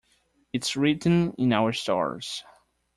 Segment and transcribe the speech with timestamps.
[0.51, 2.43] Its written in our stars.